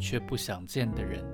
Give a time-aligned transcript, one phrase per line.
[0.00, 1.24] 却不想见的人。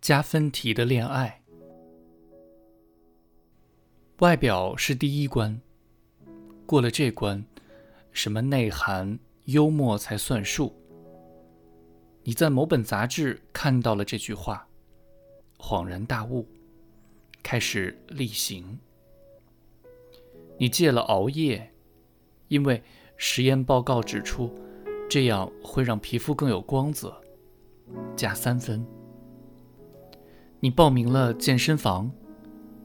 [0.00, 1.40] 加分题的恋爱，
[4.18, 5.60] 外表是第一关，
[6.66, 7.44] 过了这关，
[8.10, 10.74] 什么内涵、幽默才算数。
[12.24, 14.66] 你在某本杂志看到了这句话。
[15.56, 16.44] 恍然大悟，
[17.52, 18.78] 开始例行。
[20.56, 21.70] 你戒了熬夜，
[22.48, 22.82] 因为
[23.18, 24.50] 实验报告指出，
[25.06, 27.14] 这样会让皮肤更有光泽，
[28.16, 28.82] 加三分。
[30.60, 32.10] 你报名了健身房，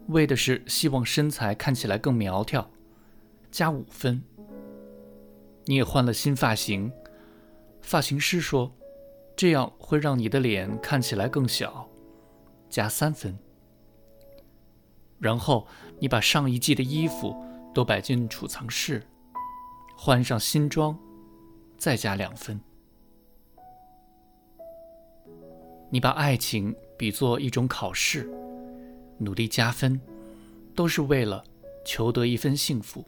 [0.07, 2.69] 为的是希望身材看起来更苗条，
[3.49, 4.21] 加五分。
[5.63, 6.91] 你也换了新发型，
[7.79, 8.75] 发型师说，
[9.33, 11.89] 这样会让你的脸看起来更小。
[12.69, 13.39] 加三分，
[15.19, 15.65] 然后
[15.99, 17.35] 你把上一季的衣服
[17.73, 19.03] 都摆进储藏室，
[19.95, 20.97] 换上新装，
[21.77, 22.59] 再加两分。
[25.89, 28.29] 你把爱情比作一种考试，
[29.17, 29.99] 努力加分，
[30.75, 31.43] 都是为了
[31.85, 33.05] 求得一份幸福。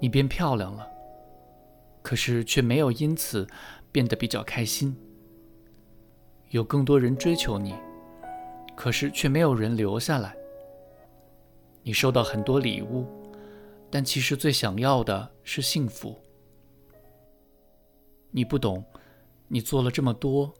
[0.00, 0.88] 你变漂亮了，
[2.02, 3.46] 可是却没有因此
[3.92, 4.96] 变得比较开心。
[6.50, 7.74] 有更多人追求你，
[8.78, 10.36] 可是却没有人留下来。
[11.82, 13.04] 你收到很多礼物，
[13.90, 16.16] 但其实最想要的是幸福。
[18.30, 18.84] 你不懂，
[19.48, 20.54] 你做了这么多，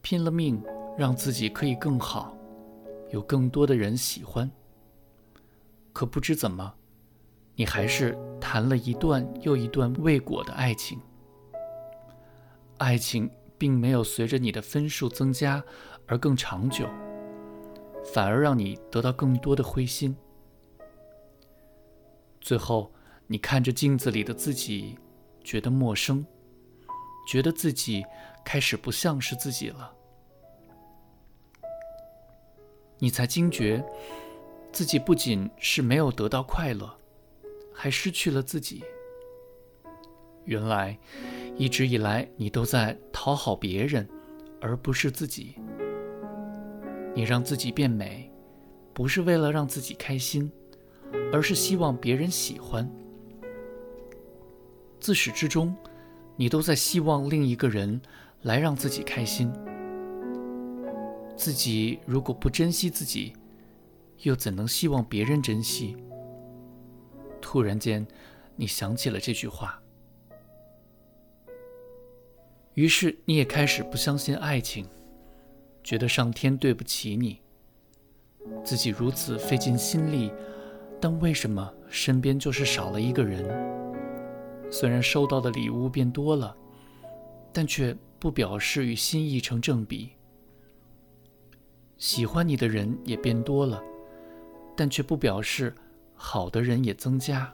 [0.00, 0.60] 拼了命
[0.98, 2.36] 让自己可以更好，
[3.10, 4.50] 有更多的人喜欢。
[5.92, 6.74] 可不知怎么，
[7.54, 10.98] 你还是谈了一段又一段未果的爱情。
[12.78, 13.30] 爱情。
[13.58, 15.62] 并没有随着你的分数增加
[16.08, 16.84] 而更长久，
[18.04, 20.16] 反而让你得到更多的灰心。
[22.40, 22.92] 最后，
[23.26, 24.98] 你看着镜子里的自己，
[25.44, 26.26] 觉得陌生，
[27.28, 28.04] 觉得自己
[28.44, 29.92] 开始不像是自己了。
[32.98, 33.84] 你才惊觉，
[34.72, 36.96] 自己不仅是没有得到快乐，
[37.74, 38.82] 还失去了自己。
[40.44, 40.98] 原来。
[41.58, 44.08] 一直以来，你都在讨好别人，
[44.58, 45.54] 而不是自己。
[47.14, 48.30] 你让自己变美，
[48.94, 50.50] 不是为了让自己开心，
[51.32, 52.90] 而是希望别人喜欢。
[54.98, 55.76] 自始至终，
[56.36, 58.00] 你都在希望另一个人
[58.42, 59.52] 来让自己开心。
[61.36, 63.32] 自己如果不珍惜自己，
[64.22, 65.96] 又怎能希望别人珍惜？
[67.40, 68.06] 突然间，
[68.56, 69.82] 你想起了这句话。
[72.74, 74.86] 于是你也开始不相信爱情，
[75.82, 77.40] 觉得上天对不起你，
[78.64, 80.32] 自己如此费尽心力，
[81.00, 83.44] 但为什么身边就是少了一个人？
[84.70, 86.56] 虽然收到的礼物变多了，
[87.52, 90.12] 但却不表示与心意成正比。
[91.98, 93.82] 喜欢你的人也变多了，
[94.76, 95.74] 但却不表示
[96.14, 97.52] 好的人也增加。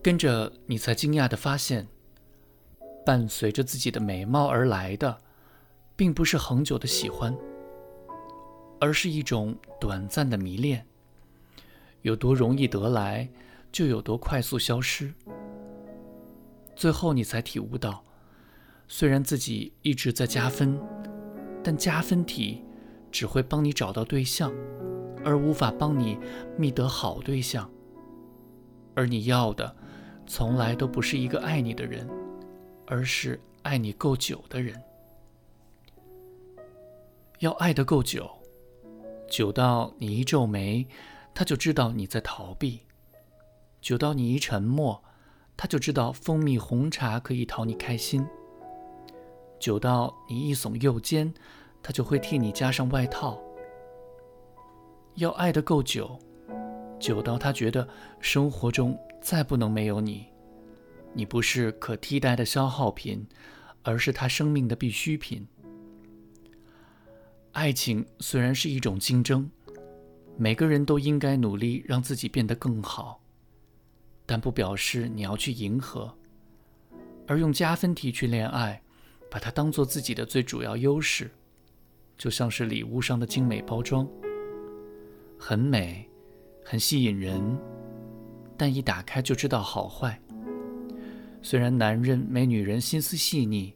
[0.00, 1.88] 跟着你才惊讶地发现，
[3.08, 5.22] 伴随着自己的美貌而来的，
[5.96, 7.34] 并不是恒久的喜欢，
[8.78, 10.84] 而是一种短暂的迷恋。
[12.02, 13.26] 有多容易得来，
[13.72, 15.14] 就有多快速消失。
[16.76, 18.04] 最后你才体悟到，
[18.88, 20.78] 虽然自己一直在加分，
[21.64, 22.62] 但加分题
[23.10, 24.52] 只会帮你找到对象，
[25.24, 26.18] 而无法帮你
[26.58, 27.70] 觅得好对象。
[28.94, 29.74] 而你要的。
[30.26, 32.06] 从来都不是一个爱你的人，
[32.90, 34.82] 而是爱你够久的人。
[37.40, 38.26] 要爱得够久，
[39.28, 40.86] 久到你一皱眉，
[41.34, 42.80] 他就知道你在逃避；
[43.82, 45.04] 久到你一沉默，
[45.54, 48.24] 他就知道蜂蜜红茶可以讨你开心；
[49.60, 51.32] 久到你一耸右肩，
[51.82, 53.38] 他就会替你加上外套。
[55.16, 56.18] 要爱得够久，
[56.98, 57.86] 久到他觉得
[58.18, 58.98] 生活中。
[59.20, 60.28] 再不能没有你，
[61.18, 63.26] 你不是可替代的消耗品，
[63.82, 65.44] 而是他生命的必需品。
[67.50, 69.50] 爱情虽然是一种竞争，
[70.36, 73.20] 每个人都应该努力让自己变得更好，
[74.26, 76.16] 但不表示你要去迎合。
[77.26, 78.80] 而用加分题去恋爱，
[79.28, 81.28] 把它当做自己的最主要优势，
[82.16, 84.08] 就像是礼物上的精美包装，
[85.36, 86.08] 很美，
[86.64, 87.58] 很吸引人，
[88.56, 90.22] 但一打开就知道好坏。
[91.42, 93.74] 虽然男人没女人心思细腻，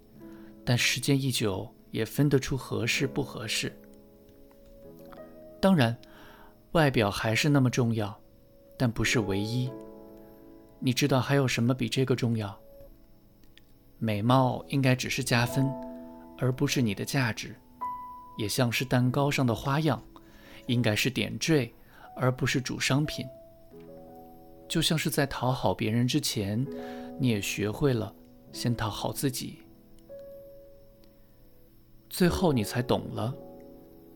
[0.65, 3.73] 但时间一久也分得出合适不合适。
[5.61, 5.97] 当然，
[6.73, 8.19] 外表还是那么重要，
[8.77, 9.71] 但不是唯一。
[10.81, 12.59] 你知道还有什么比这个重要？
[13.99, 15.65] 美貌应该只是加分，
[16.39, 17.55] 而不是你的价值，
[18.37, 20.03] 也像是蛋糕上的花样，
[20.67, 21.73] 应该是点缀，
[22.17, 23.25] 而不是主商品。
[24.69, 26.67] 就像是在讨好别人之前，
[27.23, 28.13] 你也学会了
[28.51, 29.61] 先讨好自己，
[32.11, 33.33] 最后你才懂了，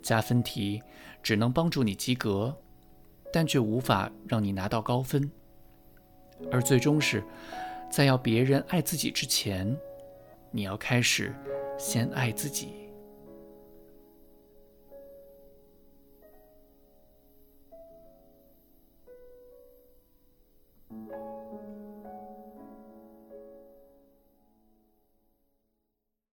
[0.02, 0.82] 加分题
[1.22, 2.52] 只能帮助你及格，
[3.32, 5.30] 但却无法让你拿到高分，
[6.50, 7.22] 而最终是。
[7.88, 9.78] 在要别人爱自己之前，
[10.50, 11.32] 你要开始
[11.78, 12.85] 先爱自己。